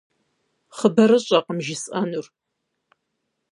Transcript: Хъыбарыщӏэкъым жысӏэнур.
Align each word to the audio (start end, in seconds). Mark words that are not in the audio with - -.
Хъыбарыщӏэкъым 0.77 1.59
жысӏэнур. 1.65 2.25